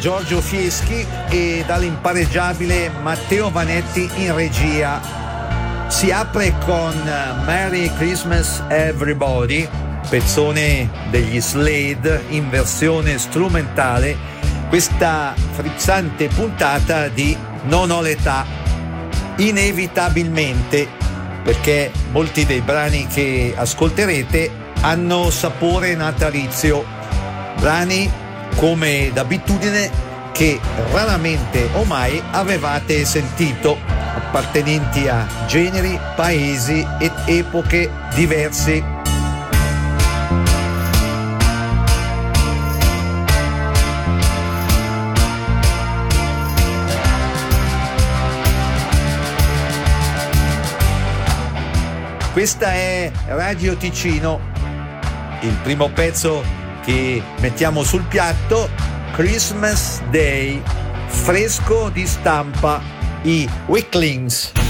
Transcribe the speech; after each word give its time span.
Giorgio 0.00 0.40
Fieschi 0.40 1.06
e 1.28 1.62
dall'impareggiabile 1.66 2.90
Matteo 3.02 3.50
Vanetti 3.50 4.08
in 4.16 4.34
regia. 4.34 4.98
Si 5.88 6.10
apre 6.10 6.54
con 6.64 6.94
eh, 7.06 7.44
Merry 7.44 7.92
Christmas 7.96 8.62
Everybody, 8.68 9.68
pezzone 10.08 10.88
degli 11.10 11.38
Slade 11.38 12.24
in 12.30 12.48
versione 12.48 13.18
strumentale, 13.18 14.16
questa 14.70 15.34
frizzante 15.52 16.28
puntata 16.28 17.08
di 17.08 17.36
Non 17.64 17.90
ho 17.90 18.00
l'età. 18.00 18.46
Inevitabilmente, 19.36 20.88
perché 21.44 21.92
molti 22.10 22.46
dei 22.46 22.62
brani 22.62 23.06
che 23.06 23.52
ascolterete 23.54 24.50
hanno 24.80 25.28
sapore 25.28 25.94
natalizio, 25.94 26.86
brani 27.58 28.19
come 28.60 29.10
d'abitudine 29.14 29.90
che 30.32 30.60
raramente 30.92 31.66
o 31.72 31.84
mai 31.84 32.22
avevate 32.30 33.06
sentito, 33.06 33.78
appartenenti 33.86 35.08
a 35.08 35.26
generi, 35.46 35.98
paesi 36.14 36.86
ed 36.98 37.10
epoche 37.24 37.90
diversi. 38.14 38.84
Questa 52.34 52.72
è 52.74 53.10
Radio 53.28 53.74
Ticino, 53.76 54.38
il 55.40 55.56
primo 55.62 55.88
pezzo 55.88 56.59
e 56.90 57.22
mettiamo 57.38 57.84
sul 57.84 58.02
piatto 58.02 58.68
Christmas 59.12 60.02
Day, 60.10 60.60
fresco 61.06 61.88
di 61.88 62.04
stampa, 62.04 62.82
i 63.22 63.48
Wicklings. 63.66 64.69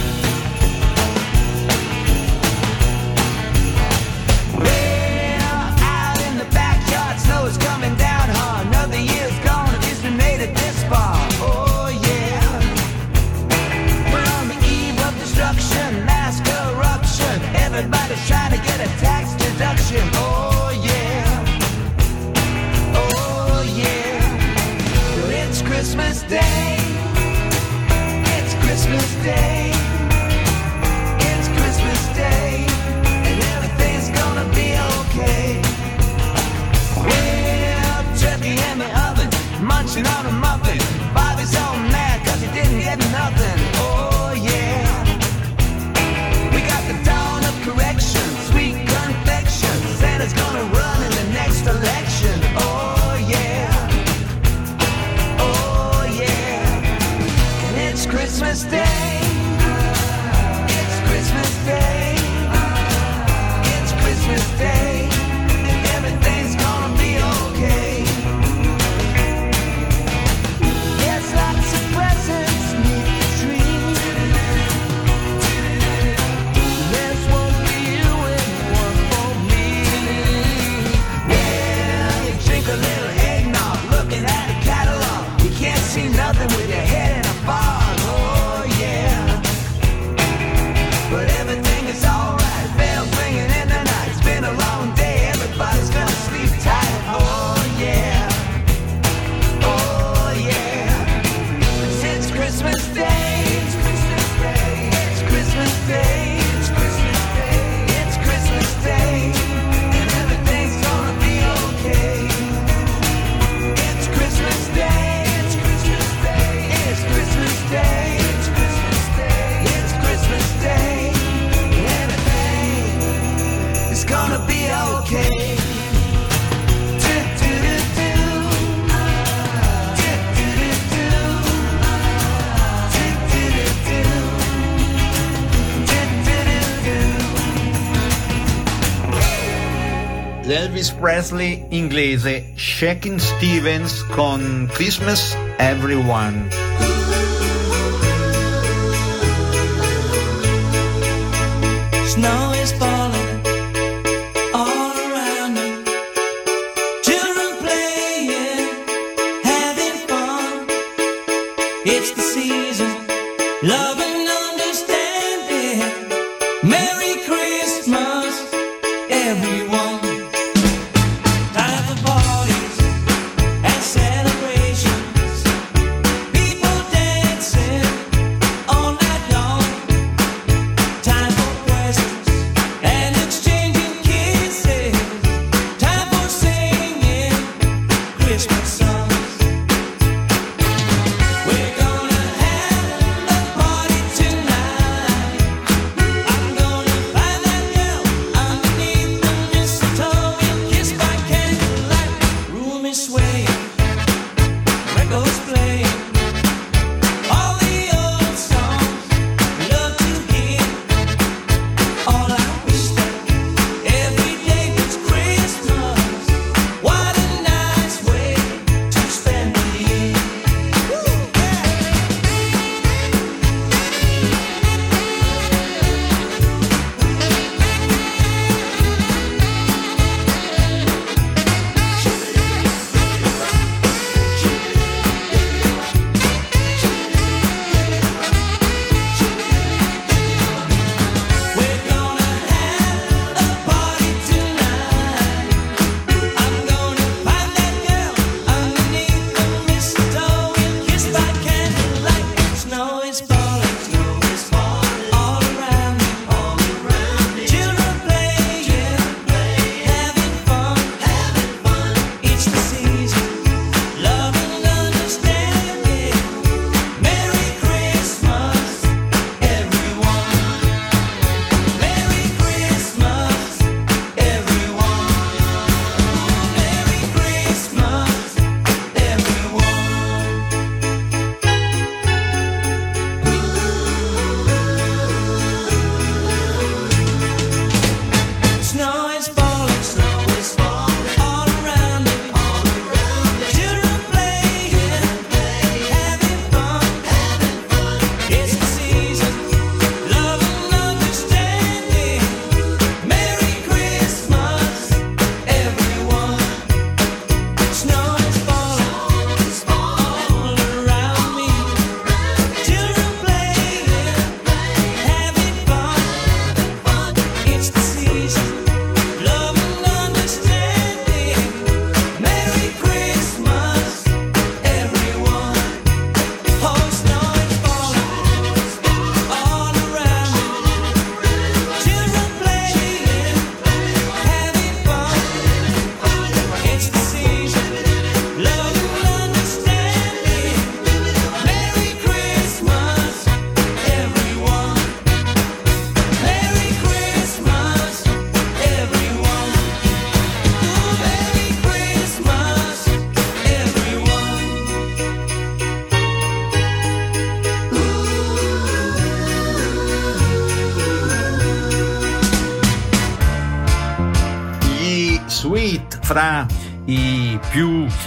Leslie 141.20 141.62
Inglese, 141.70 142.44
Shaking 142.56 143.20
Stevens 143.20 144.02
con 144.04 144.68
Christmas 144.68 145.36
Everyone. 145.58 146.69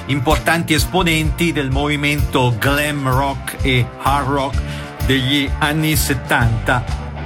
importanti 0.07 0.73
esponenti 0.73 1.51
del 1.51 1.69
movimento 1.69 2.55
glam 2.59 3.07
rock 3.07 3.57
e 3.61 3.85
hard 4.01 4.27
rock 4.27 4.61
degli 5.05 5.49
anni 5.59 5.95
70. 5.95 6.83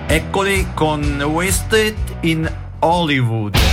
Eccoli 0.08 0.68
con 0.74 1.22
Wasted 1.22 1.98
in 2.22 2.50
Hollywood. 2.80 3.67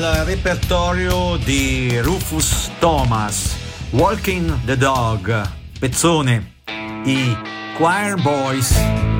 dal 0.00 0.24
repertorio 0.24 1.36
di 1.36 2.00
Rufus 2.00 2.70
Thomas, 2.78 3.54
Walking 3.90 4.64
the 4.64 4.76
Dog, 4.76 5.48
pezzone, 5.78 6.54
i 7.04 7.36
Choir 7.76 8.16
Boys. 8.16 9.11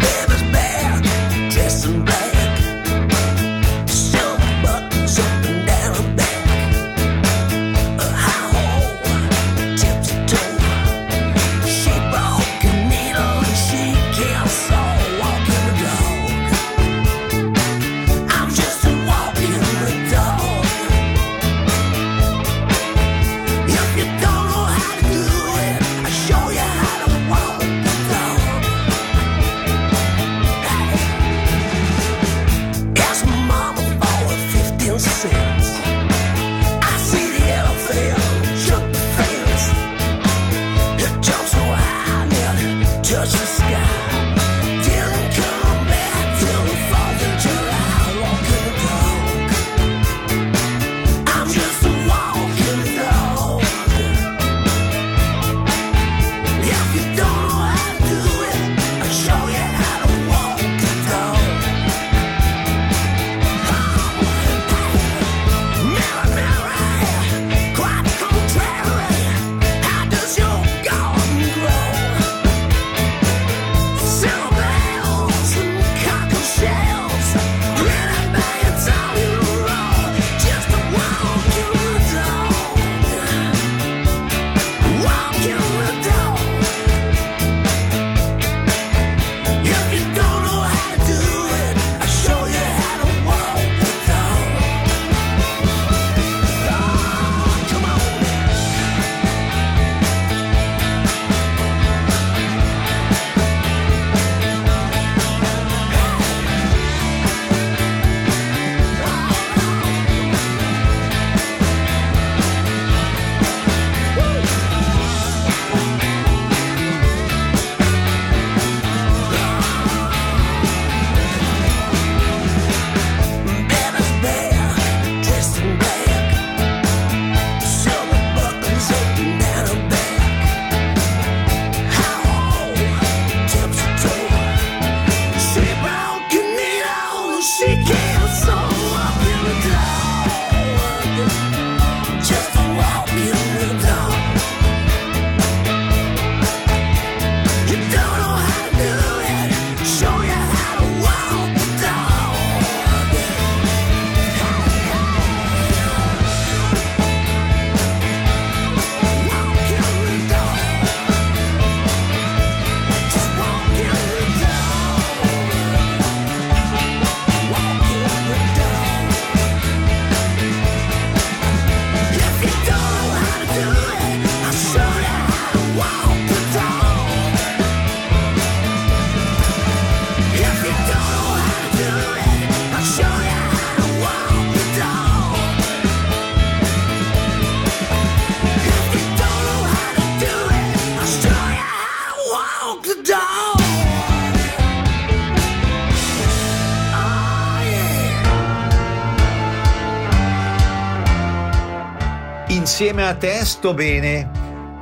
Insieme 202.72 203.06
a 203.06 203.14
te 203.14 203.44
sto 203.44 203.74
bene, 203.74 204.30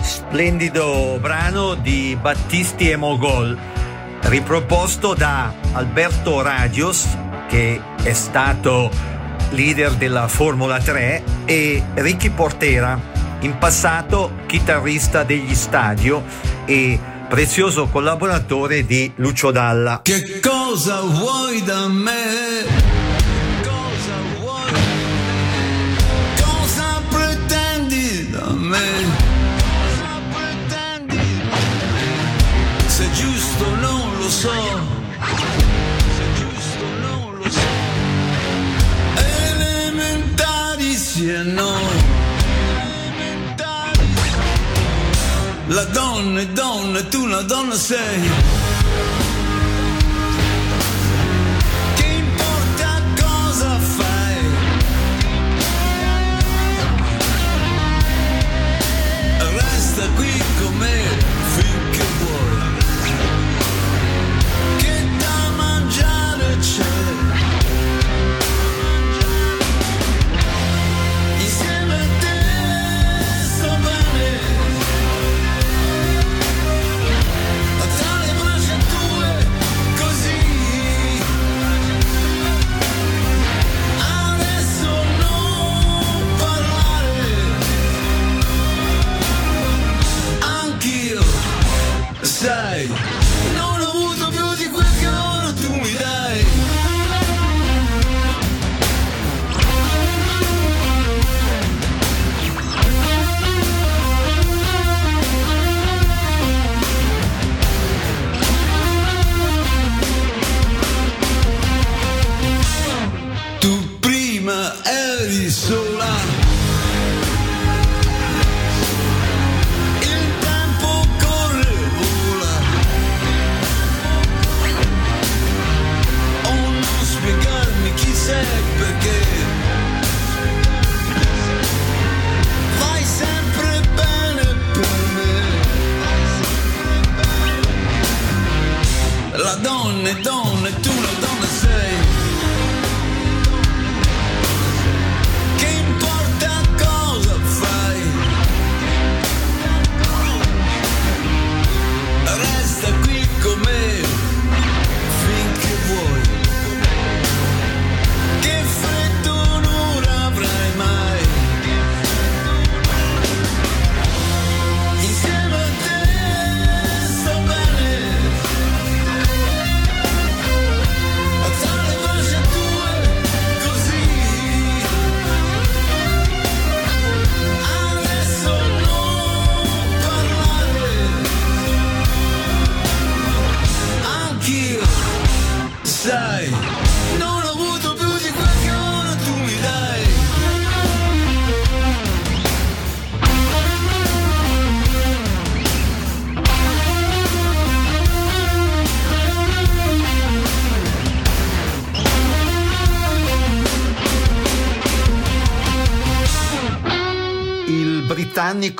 splendido 0.00 1.18
brano 1.20 1.74
di 1.74 2.16
Battisti 2.18 2.88
e 2.88 2.94
Mogol, 2.94 3.58
riproposto 4.20 5.12
da 5.12 5.52
Alberto 5.72 6.40
Radios, 6.40 7.08
che 7.48 7.80
è 8.00 8.12
stato 8.12 8.92
leader 9.50 9.94
della 9.94 10.28
Formula 10.28 10.78
3, 10.78 11.24
e 11.46 11.82
Ricky 11.94 12.30
Portera, 12.30 12.96
in 13.40 13.58
passato 13.58 14.34
chitarrista 14.46 15.24
degli 15.24 15.56
Stadio 15.56 16.22
e 16.66 16.96
prezioso 17.28 17.88
collaboratore 17.88 18.86
di 18.86 19.10
Lucio 19.16 19.50
Dalla. 19.50 19.98
Che 20.04 20.38
cosa 20.38 21.00
vuoi 21.00 21.60
da 21.64 21.88
me? 21.88 22.89
me. 28.70 28.88
Se 32.86 33.04
è 33.04 33.10
giusto 33.10 33.64
non 33.80 34.16
lo 34.18 34.28
so. 34.28 34.52
Elementari 39.16 40.94
sì 40.94 41.28
e 41.28 41.42
no. 41.42 41.78
La 45.66 45.84
donna 45.84 46.40
è 46.40 46.46
donna, 46.46 47.02
tu 47.04 47.22
una 47.22 47.42
donna 47.42 47.74
sei. 47.74 48.59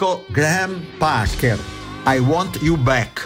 Enrico 0.00 0.24
Graham 0.32 0.86
Parker. 0.98 1.58
I 2.06 2.20
want 2.20 2.62
you 2.62 2.78
back. 2.78 3.19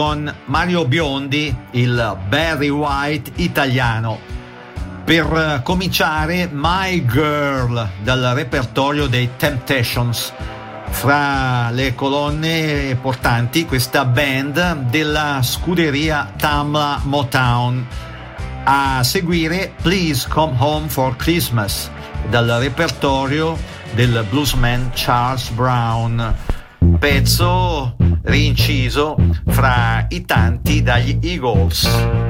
con 0.00 0.34
Mario 0.46 0.86
Biondi, 0.86 1.54
il 1.72 2.18
Barry 2.26 2.70
White 2.70 3.32
italiano. 3.34 4.18
Per 5.04 5.26
eh, 5.30 5.60
cominciare, 5.62 6.48
My 6.50 7.04
Girl 7.04 7.86
dal 8.02 8.32
repertorio 8.34 9.08
dei 9.08 9.28
Temptations. 9.36 10.32
Fra 10.88 11.68
le 11.68 11.94
colonne 11.94 12.96
portanti 12.98 13.66
questa 13.66 14.06
band 14.06 14.88
della 14.88 15.40
scuderia 15.42 16.32
Tamla 16.34 17.00
Motown. 17.02 17.86
A 18.64 19.02
seguire 19.02 19.74
Please 19.82 20.26
Come 20.26 20.54
Home 20.60 20.88
for 20.88 21.14
Christmas 21.16 21.90
dal 22.30 22.46
repertorio 22.58 23.54
del 23.92 24.24
bluesman 24.30 24.92
Charles 24.94 25.50
Brown. 25.50 26.34
Pezzo 26.98 27.96
rinciso 28.22 29.16
fra 29.46 30.06
i 30.08 30.24
tanti 30.24 30.82
dagli 30.82 31.18
Eagles. 31.20 32.29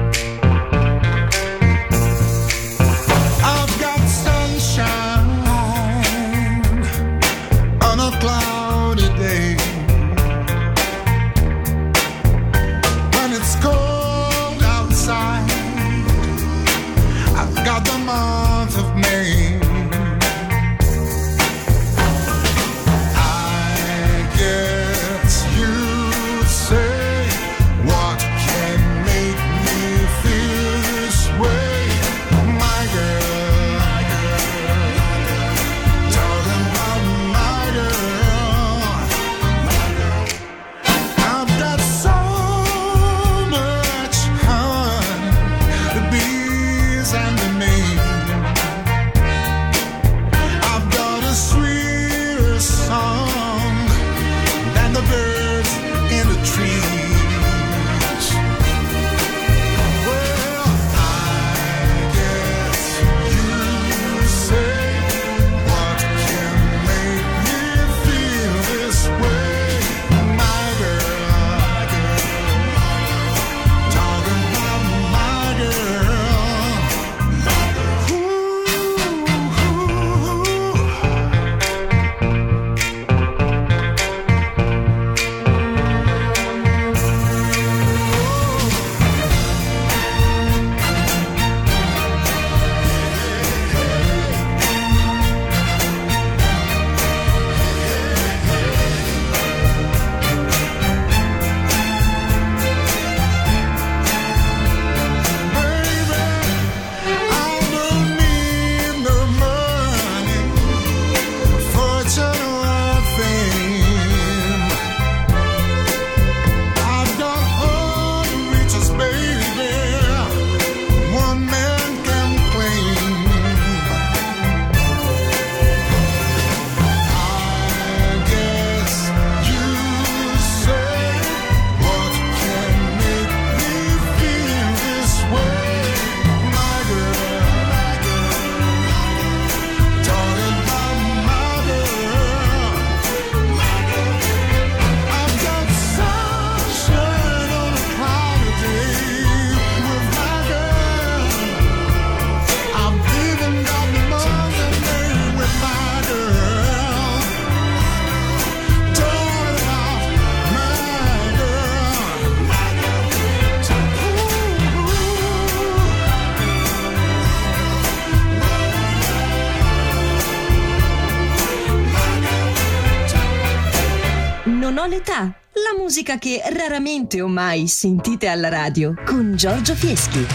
musica 176.11 176.17
che 176.17 176.41
raramente 176.53 177.21
o 177.21 177.27
mai 177.27 177.67
sentite 177.67 178.27
alla 178.27 178.49
radio 178.49 178.93
con 179.05 179.35
Giorgio 179.35 179.75
Fieschi. 179.75 180.25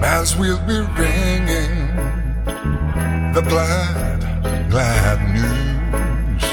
bells 0.00 0.36
will 0.36 0.58
be 0.66 0.78
ringing 0.98 1.94
the 3.32 3.42
glad, 3.48 4.68
glad 4.70 5.18
news. 5.32 6.44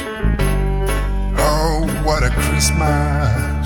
Oh, 1.38 1.88
what 2.04 2.24
a 2.24 2.30
Christmas! 2.30 3.59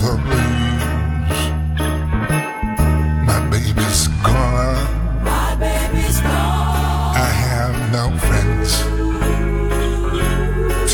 the 0.00 0.14
blues. 0.24 1.38
My 3.26 3.40
baby's 3.50 4.08
gone. 4.22 5.24
My 5.24 5.56
baby's 5.56 6.20
gone. 6.20 7.16
I 7.16 7.30
have 7.52 7.76
no 7.92 8.04
friends 8.26 8.70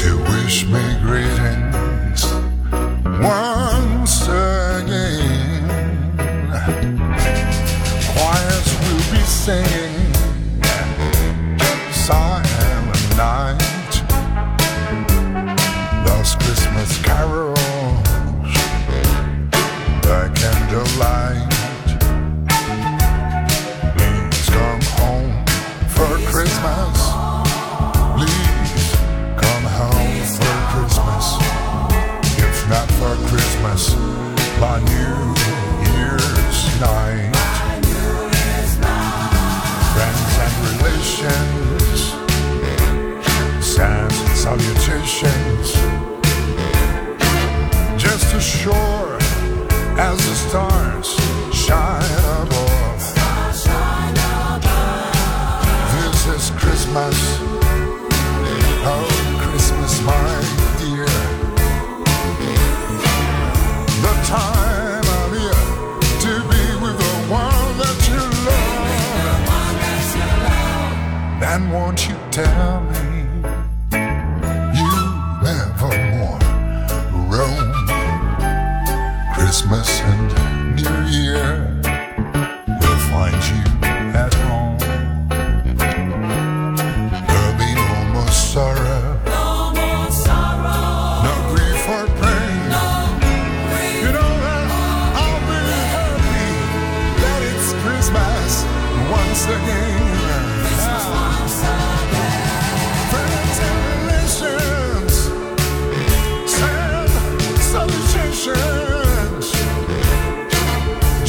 to 0.00 0.08
wish 0.32 0.66
me 0.66 0.84
greetings 1.02 2.24
once 3.20 4.16
again. 4.26 5.64
Choirs 8.08 8.68
will 8.80 9.04
be 9.12 9.22
singing. 9.24 9.83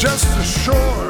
just 0.06 0.38
ashore. 0.38 1.05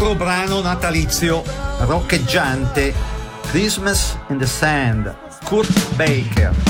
altro 0.00 0.14
brano 0.14 0.62
natalizio 0.62 1.44
roccheggiante, 1.80 2.94
Christmas 3.50 4.16
in 4.28 4.38
the 4.38 4.46
Sand, 4.46 5.14
Kurt 5.44 5.94
Baker. 5.96 6.69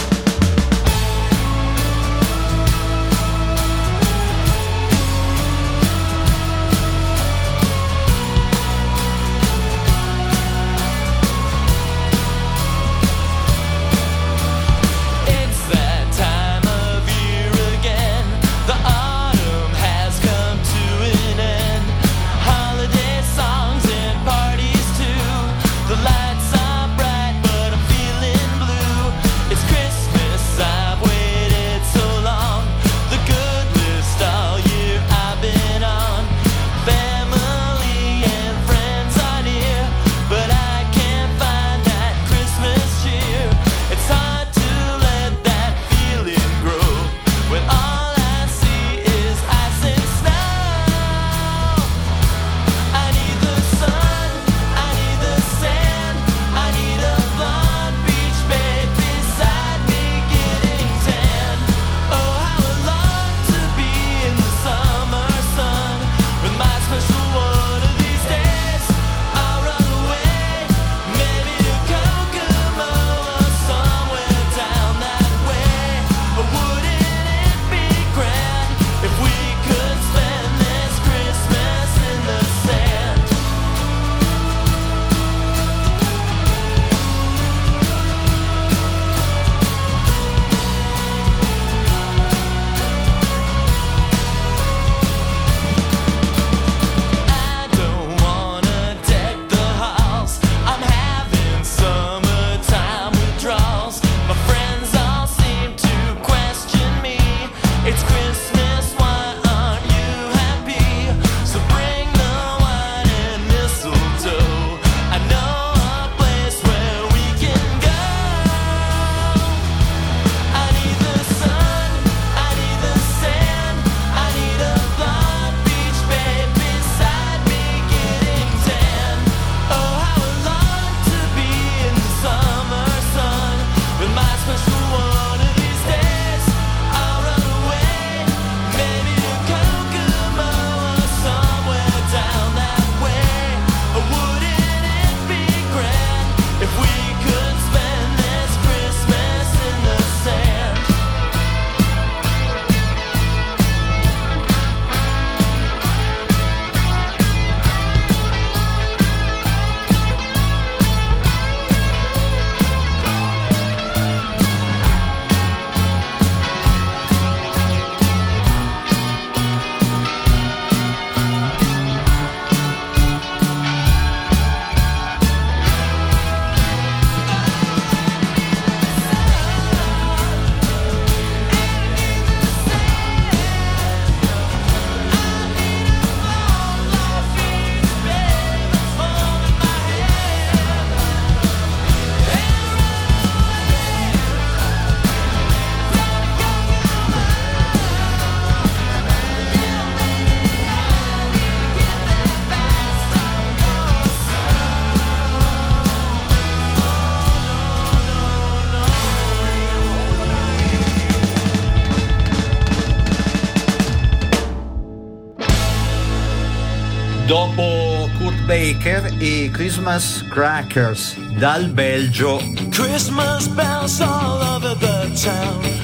E 219.21 219.51
Christmas 219.51 220.23
Crackers 220.31 221.15
dal 221.39 221.69
Belgio. 221.69 222.39
Christmas 222.73 223.49
bells 223.49 224.01
all 224.01 224.41
over 224.57 224.75
the 224.75 225.13
town 225.15 225.80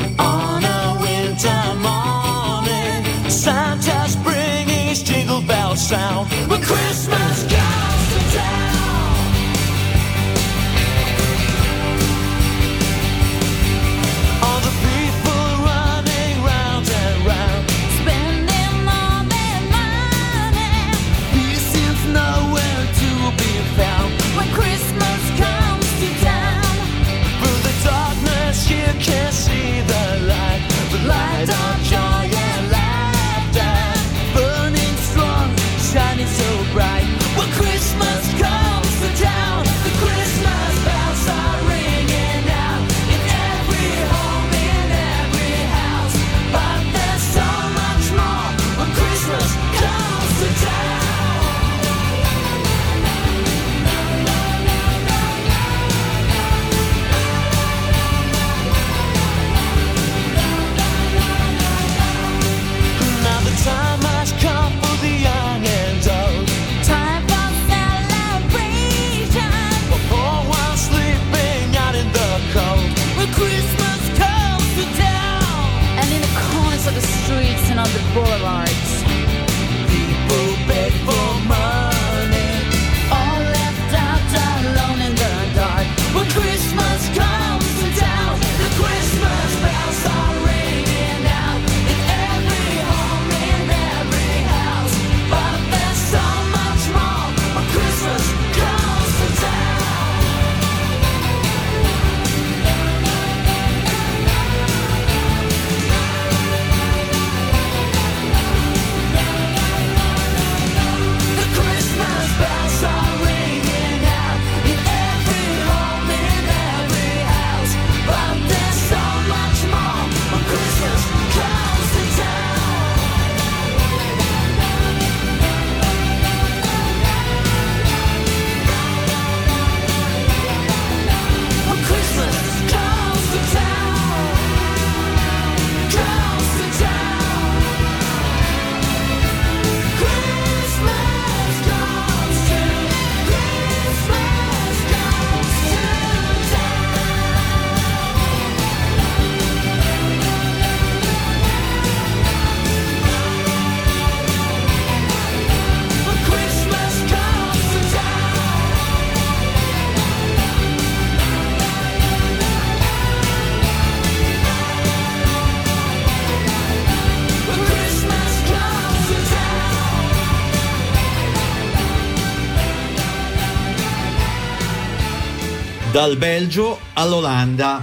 Dal 175.97 176.18
Belgio 176.18 176.78
all'Olanda 176.92 177.80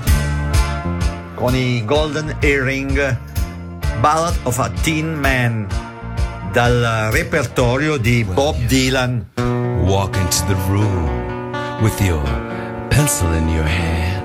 con 1.33 1.55
i 1.55 1.83
Golden 1.83 2.37
Earring 2.41 3.17
Ballad 4.01 4.35
of 4.43 4.59
a 4.59 4.69
Teen 4.83 5.15
Man 5.15 5.65
dal 6.51 7.09
repertorio 7.09 7.97
di 7.97 8.23
Bob 8.23 8.55
Dylan. 8.67 9.25
Walk 9.87 10.15
into 10.17 10.45
the 10.45 10.55
room 10.69 11.09
with 11.81 11.99
your 12.01 12.21
pencil 12.89 13.33
in 13.33 13.49
your 13.49 13.65
hand. 13.65 14.21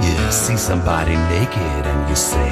You 0.00 0.30
see 0.30 0.56
somebody 0.56 1.14
naked 1.14 1.84
and 1.84 2.08
you 2.08 2.16
say, 2.16 2.50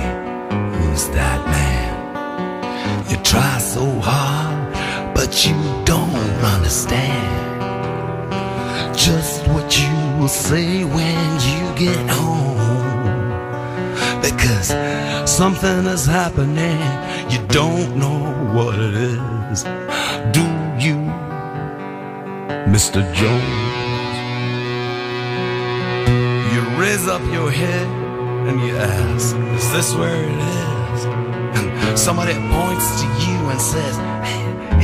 Who's 0.50 1.08
that 1.14 1.46
man? 1.48 3.08
You 3.08 3.16
try 3.22 3.58
so 3.58 3.86
hard, 4.02 5.14
but 5.14 5.46
you 5.46 5.54
don't 5.86 6.44
understand 6.44 7.48
just 8.94 9.46
what 9.48 9.74
you 9.78 10.07
will 10.18 10.28
say 10.28 10.84
when 10.84 11.26
you 11.48 11.64
get 11.76 12.10
home. 12.10 12.56
Because 14.20 14.68
something 15.30 15.86
is 15.86 16.06
happening, 16.06 16.80
you 17.30 17.38
don't 17.46 17.96
know 17.96 18.18
what 18.52 18.74
it 18.78 18.94
is. 18.94 19.62
Do 20.36 20.44
you, 20.84 20.96
Mr. 22.74 23.00
Jones? 23.14 24.14
You 26.52 26.60
raise 26.82 27.06
up 27.06 27.22
your 27.32 27.50
head 27.50 27.86
and 28.48 28.60
you 28.60 28.76
ask, 28.76 29.36
Is 29.36 29.72
this 29.72 29.94
where 29.94 30.24
it 30.24 30.38
is? 30.94 31.04
And 31.58 31.98
somebody 31.98 32.34
points 32.34 32.88
to 33.00 33.06
you 33.24 33.38
and 33.52 33.60
says, 33.60 33.96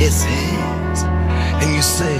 it's 0.01 0.23
his. 0.23 1.03
And 1.61 1.75
you 1.75 1.81
say, 1.81 2.17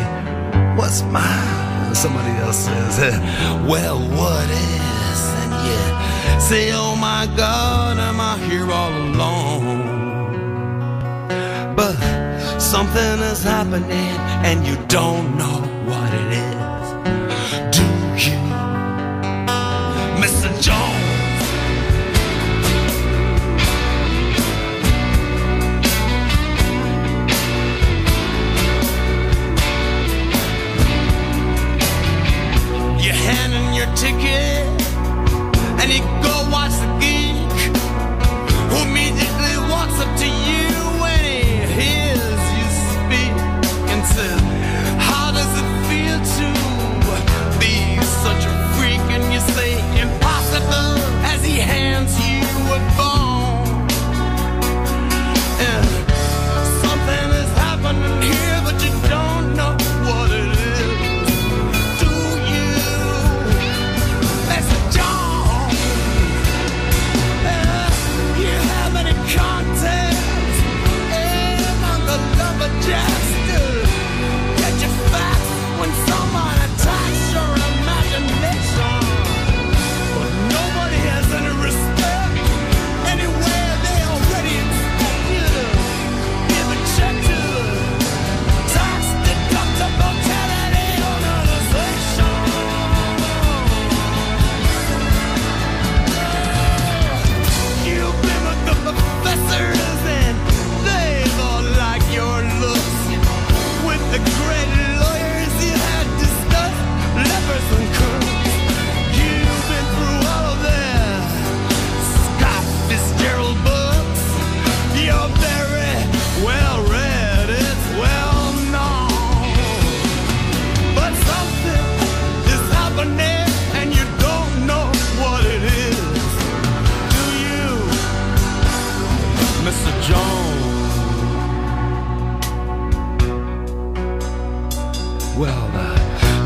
What's 0.76 1.02
mine? 1.04 1.65
Somebody 1.96 2.32
else 2.46 2.58
says, 2.66 3.00
"Eh, 3.00 3.18
Well, 3.72 4.00
what 4.00 4.50
is? 4.50 5.20
And 5.42 5.52
you 5.68 5.82
say, 6.42 6.72
Oh 6.74 6.96
my 6.96 7.26
God, 7.38 7.98
am 7.98 8.20
I 8.20 8.38
here 8.50 8.70
all 8.70 8.92
alone? 8.92 9.94
But 11.76 11.96
something 12.60 13.20
is 13.32 13.44
happening 13.44 14.14
and 14.48 14.66
you 14.68 14.76
don't 14.88 15.38
know 15.38 15.60
what 15.90 16.10
it 16.22 16.30
is. 16.54 16.86
Do 17.78 17.86
you, 18.26 18.38
Mr. 20.22 20.50
Jones? 20.62 21.05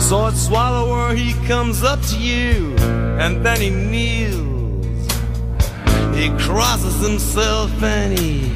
Sword 0.10 0.36
swallower, 0.36 1.14
he 1.14 1.34
comes 1.46 1.84
up 1.84 2.02
to 2.02 2.18
you, 2.18 2.76
and 3.20 3.46
then 3.46 3.62
he 3.62 3.70
kneels. 3.70 5.06
He 6.16 6.30
crosses 6.46 7.00
himself 7.00 7.72
and 7.84 8.18
he 8.18 8.52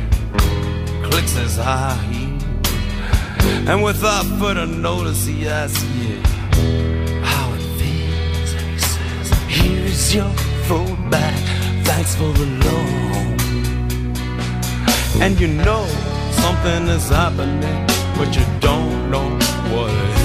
clicks 1.03 1.33
his 1.33 1.55
high 1.55 1.93
heels. 2.09 2.43
And 3.69 3.83
without 3.83 4.25
further 4.39 4.65
notice, 4.65 5.27
he 5.27 5.47
asks 5.47 5.83
you 6.01 6.17
how 7.21 7.53
it 7.53 7.65
feels. 7.77 8.53
And 8.55 8.67
he 8.71 8.79
says, 8.79 9.29
Here's 9.47 10.15
your 10.15 10.33
food 10.65 10.97
back. 11.11 11.37
Thanks 11.85 12.15
for 12.15 12.31
the 12.33 12.47
loan. 12.65 13.37
And 15.21 15.39
you 15.39 15.49
know 15.49 15.85
something 16.31 16.87
is 16.87 17.09
happening, 17.09 17.85
but 18.17 18.35
you 18.35 18.43
don't 18.59 19.11
know 19.11 19.29
what 19.69 19.91
it 19.91 20.17
is. 20.17 20.22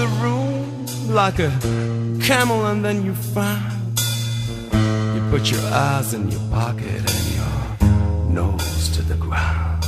The 0.00 0.06
room 0.24 0.86
like 1.08 1.38
a 1.38 1.52
camel, 2.22 2.64
and 2.70 2.82
then 2.82 3.04
you 3.04 3.14
find 3.14 4.00
you 5.14 5.20
put 5.30 5.50
your 5.50 5.64
eyes 5.72 6.14
in 6.14 6.30
your 6.30 6.40
pocket 6.50 7.00
and 7.12 7.24
your 7.36 7.56
nose 8.40 8.88
to 8.96 9.02
the 9.02 9.16
ground. 9.16 9.84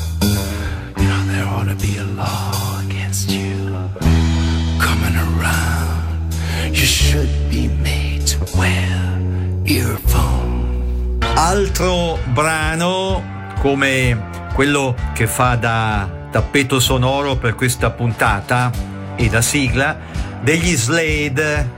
You 1.00 1.06
know, 1.08 1.22
there 1.32 1.46
ought 1.54 1.68
to 1.74 1.76
be 1.86 1.96
a 1.96 2.04
law 2.04 2.80
against 2.84 3.30
you 3.30 3.56
coming 4.86 5.16
around. 5.26 6.34
You 6.78 6.86
should 7.00 7.32
be 7.48 7.68
made 7.68 8.26
to 8.32 8.38
wear 8.58 8.92
earphones. 9.64 11.24
Altro 11.36 12.18
brano 12.34 13.22
come 13.60 14.50
quello 14.52 14.94
che 15.14 15.26
fa 15.26 15.56
da 15.56 16.06
tappeto 16.30 16.80
sonoro 16.80 17.36
per 17.36 17.54
questa 17.54 17.90
puntata 17.90 18.91
e 19.23 19.29
da 19.29 19.41
sigla 19.41 19.97
degli 20.43 20.77
Slade, 20.77 21.70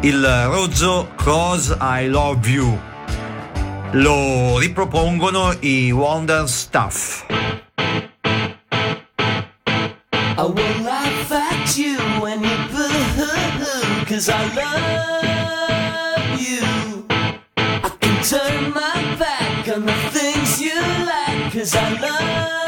il 0.00 0.22
rozzo 0.44 1.08
Cause 1.16 1.74
I 1.80 2.08
Love 2.08 2.46
You. 2.48 2.78
Lo 3.92 4.58
ripropongono 4.58 5.54
i 5.60 5.90
Wonder 5.90 6.46
Stuff. 6.46 7.24
I 10.36 10.44
will 10.44 10.82
laugh 10.82 11.32
at 11.32 11.76
you 11.76 11.96
when 12.20 12.42
you 12.42 12.56
boo 12.70 14.04
Cause 14.06 14.28
I 14.28 14.42
love 14.54 16.40
you 16.40 17.06
I 17.56 17.90
can 18.00 18.22
turn 18.24 18.72
my 18.72 19.16
back 19.16 19.68
on 19.74 19.86
the 19.86 19.94
things 20.10 20.60
you 20.60 20.74
like 21.06 21.52
Cause 21.52 21.76
I 21.76 21.98
love 22.00 22.61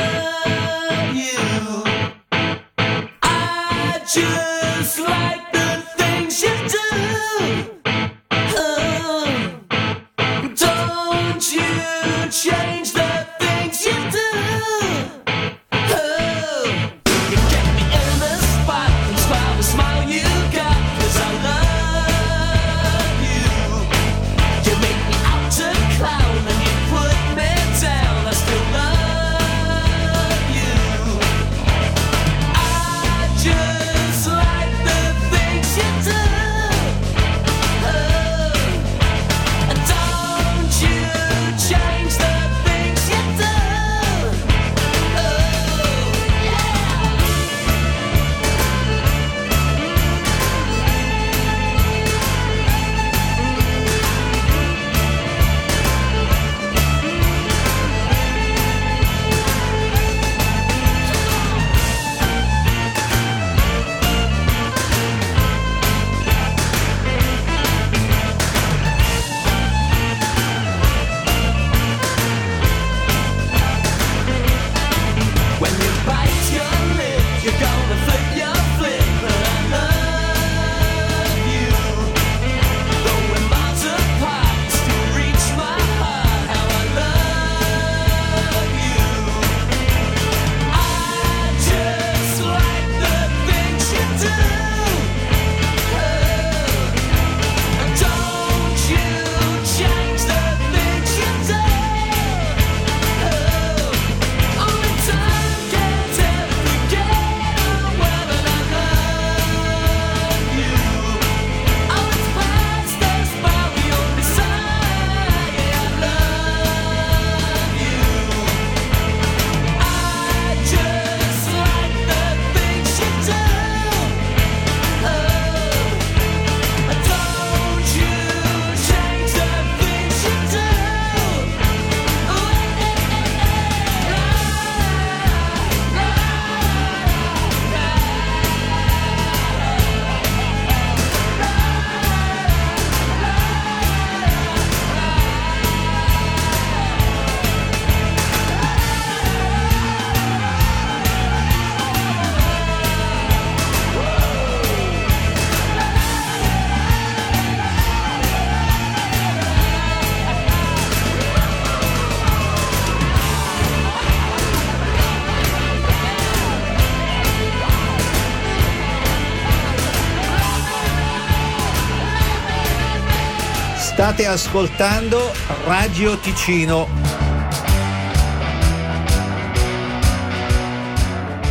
State 174.15 174.29
ascoltando 174.29 175.33
Radio 175.67 176.17
Ticino. 176.19 176.89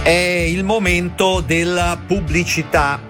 È 0.01 0.09
il 0.09 0.63
momento 0.63 1.41
della 1.41 1.99
pubblicità. 2.07 3.01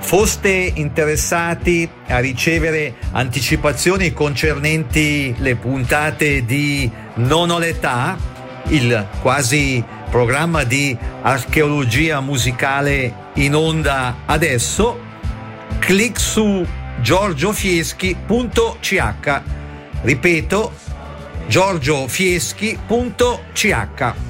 Foste 0.00 0.72
interessati 0.74 1.88
a 2.08 2.18
ricevere 2.18 2.96
anticipazioni 3.12 4.12
concernenti 4.12 5.34
le 5.38 5.56
puntate 5.56 6.44
di 6.44 6.90
Non 7.14 7.48
ho 7.48 7.58
l'età, 7.58 8.18
il 8.66 9.06
quasi 9.22 9.82
programma 10.10 10.64
di 10.64 10.94
archeologia 11.22 12.20
musicale 12.20 13.30
in 13.36 13.54
onda 13.54 14.16
adesso? 14.26 15.00
Clic 15.78 16.20
su 16.20 16.66
giorgiofieschi.ch 17.00 19.40
ripeto 20.02 20.72
giorgiofieschi.ch 21.46 24.26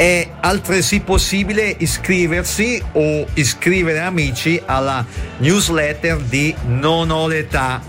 è 0.00 0.26
altresì 0.40 1.00
possibile 1.00 1.74
iscriversi 1.76 2.82
o 2.92 3.26
iscrivere 3.34 3.98
amici 3.98 4.58
alla 4.64 5.04
newsletter 5.36 6.16
di 6.16 6.54
Non 6.64 7.10
ho 7.10 7.26
l'età. 7.26 7.82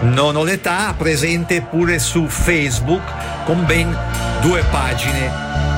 Non 0.00 0.36
ho 0.36 0.44
l'età 0.44 0.94
presente 0.96 1.60
pure 1.60 1.98
su 1.98 2.26
Facebook 2.26 3.02
con 3.44 3.66
ben 3.66 3.94
due 4.40 4.64
pagine. 4.70 5.73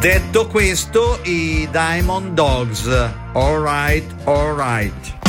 Detto 0.00 0.46
questo, 0.46 1.20
i 1.24 1.68
Diamond 1.70 2.32
Dogs. 2.32 2.88
Alright, 3.34 4.10
alright. 4.24 5.19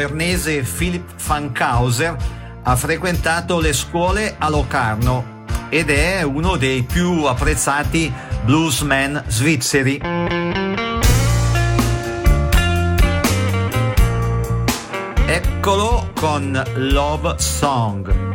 bernese 0.00 0.62
Philip 0.62 1.12
Fankhauser 1.14 2.16
ha 2.62 2.74
frequentato 2.74 3.60
le 3.60 3.74
scuole 3.74 4.34
a 4.38 4.48
Locarno 4.48 5.44
ed 5.68 5.90
è 5.90 6.22
uno 6.22 6.56
dei 6.56 6.84
più 6.84 7.24
apprezzati 7.24 8.10
bluesman 8.42 9.22
svizzeri. 9.26 10.00
Eccolo 15.26 16.10
con 16.14 16.64
Love 16.76 17.34
Song. 17.36 18.29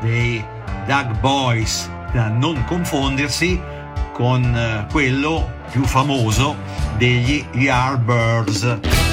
dei 0.00 0.44
Dug 0.86 1.18
Boys, 1.20 1.90
da 2.12 2.28
non 2.28 2.64
confondersi 2.64 3.60
con 4.12 4.42
eh, 4.56 4.86
quello 4.90 5.50
più 5.70 5.84
famoso 5.84 6.56
degli 6.96 7.44
Yardbirds. 7.52 9.07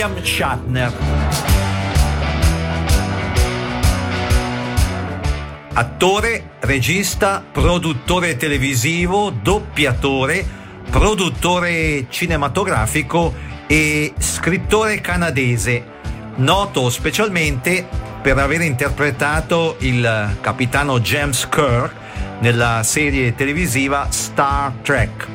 William 0.00 0.24
Shatner. 0.24 0.92
Attore, 5.74 6.52
regista, 6.60 7.44
produttore 7.52 8.38
televisivo, 8.38 9.28
doppiatore, 9.28 10.46
produttore 10.88 12.06
cinematografico 12.08 13.34
e 13.66 14.14
scrittore 14.16 15.02
canadese, 15.02 15.84
noto 16.36 16.88
specialmente 16.88 17.86
per 18.22 18.38
aver 18.38 18.62
interpretato 18.62 19.76
il 19.80 20.36
capitano 20.40 21.00
James 21.00 21.46
Kirk 21.46 21.92
nella 22.38 22.82
serie 22.84 23.34
televisiva 23.34 24.06
Star 24.10 24.72
Trek. 24.80 25.26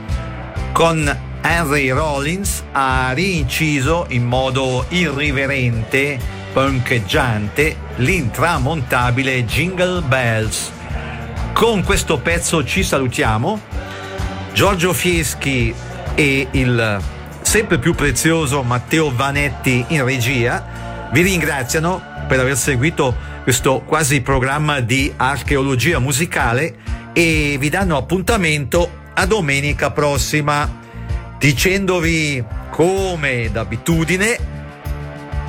Con 0.71 1.17
Henry 1.41 1.89
Rollins 1.91 2.63
ha 2.77 3.11
rinciso 3.13 4.05
in 4.09 4.25
modo 4.25 4.85
irriverente, 4.89 6.19
punkeggiante, 6.51 7.77
l'intramontabile 7.95 9.45
Jingle 9.45 10.01
Bells. 10.01 10.71
Con 11.53 11.83
questo 11.83 12.17
pezzo 12.17 12.65
ci 12.65 12.83
salutiamo. 12.83 13.61
Giorgio 14.51 14.91
Fieschi 14.91 15.73
e 16.15 16.47
il 16.51 17.01
sempre 17.41 17.79
più 17.79 17.93
prezioso 17.93 18.61
Matteo 18.61 19.09
Vanetti 19.09 19.85
in 19.89 20.03
regia 20.03 21.07
vi 21.13 21.21
ringraziano 21.21 22.01
per 22.27 22.41
aver 22.41 22.57
seguito 22.57 23.15
questo 23.43 23.83
quasi 23.85 24.19
programma 24.19 24.81
di 24.81 25.13
archeologia 25.15 25.99
musicale 25.99 26.75
e 27.13 27.55
vi 27.57 27.69
danno 27.69 27.95
appuntamento 27.95 29.03
a 29.13 29.25
domenica 29.25 29.91
prossima 29.91 30.83
dicendovi 31.37 32.43
come 32.75 33.49
d'abitudine 33.53 34.37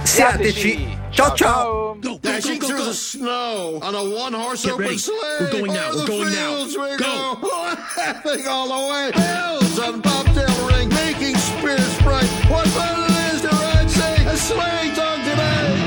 siateci 0.04 0.96
ciao 1.10 1.34
ciao 1.34 1.96
Dashing 2.20 2.60
through 2.60 2.84
the 2.84 2.92
snow 2.94 3.80
on 3.82 3.94
a 3.96 4.04
one-horse 4.04 4.62
Get 4.62 4.72
open 4.74 4.84
ready. 4.84 4.98
sleigh. 4.98 5.16
We're 5.40 5.50
going 5.50 5.72
now. 5.72 5.90
We're 5.92 6.06
going 6.06 6.32
now. 6.32 6.64
we 6.66 6.96
Go. 6.96 7.38
Laughing 7.96 8.46
all 8.46 8.68
the 8.68 8.92
way. 8.92 9.10
Bells 9.12 9.78
on 9.80 10.00
bobtail 10.02 10.66
ring, 10.68 10.88
making 10.90 11.36
spirits 11.36 12.00
bright. 12.02 12.28
What 12.48 12.68
fun 12.68 13.10
it 13.10 13.34
is 13.34 13.40
to 13.42 13.48
ride, 13.48 13.90
say, 13.90 14.26
a 14.26 14.36
sleigh 14.36 14.94
song 14.94 15.18
today. 15.24 15.85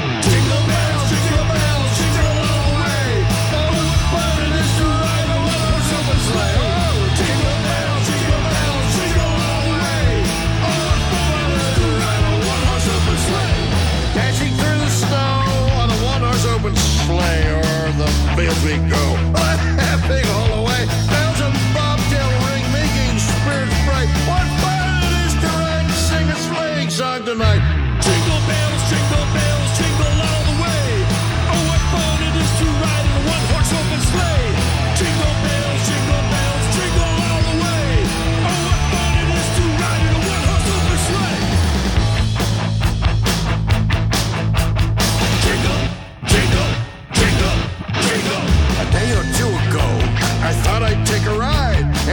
O'er 18.39 18.47
the 18.47 18.55
fields 18.55 18.63
we 18.63 18.89
go. 18.89 19.03
Laughing 19.33 20.27
all 20.29 20.58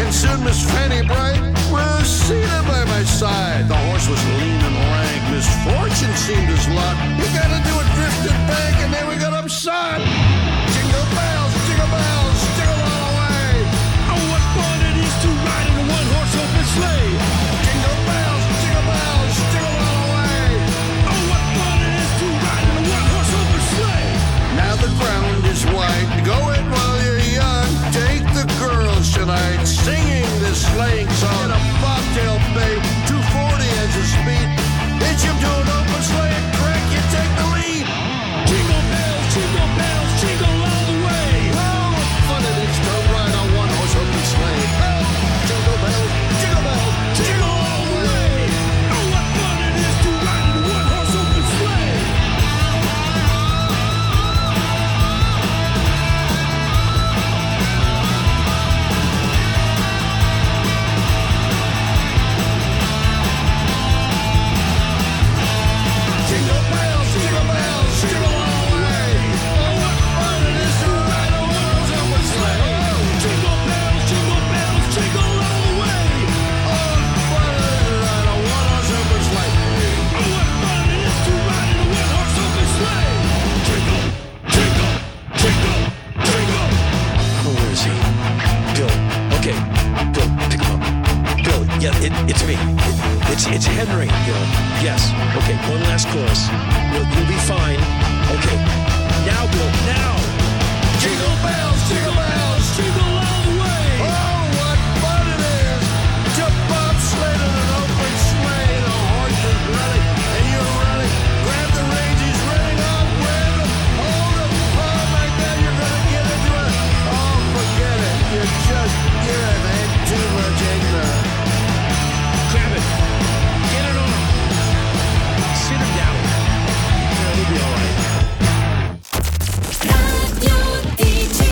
and 0.06 0.14
soon 0.14 0.44
Miss 0.44 0.62
Fanny 0.70 1.02
Bright 1.04 1.42
was 1.68 2.06
seated 2.06 2.64
by 2.70 2.84
my 2.86 3.02
side. 3.02 3.66
The 3.66 3.74
horse 3.90 4.06
was 4.08 4.22
lean 4.38 4.60
and 4.62 4.76
lank. 4.94 5.22
Misfortune 5.34 6.14
seemed 6.14 6.46
his 6.46 6.68
lot. 6.68 6.94
He 7.18 7.26
got 7.34 7.50
into 7.50 7.74
a 7.74 7.84
drifted 7.98 8.36
bank, 8.46 8.74
and 8.86 8.94
then 8.94 9.08
we 9.08 9.16
got 9.16 9.32
upside. 9.32 10.00
Jingle 10.70 11.06
bells, 11.10 11.52
jingle 11.66 11.90
bells, 11.90 12.38
jingle 12.54 12.80
all 12.86 13.02
the 13.02 13.14
way. 13.18 13.50
Oh, 14.14 14.22
what 14.30 14.44
fun 14.54 14.78
it 14.90 14.96
is 15.02 15.14
to 15.22 15.28
ride 15.42 15.68
in 15.74 15.76
a 15.82 15.86
one-horse 15.90 16.34
open 16.38 16.66
sleigh. 16.76 17.05